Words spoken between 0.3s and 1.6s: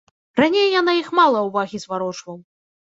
Раней я на іх мала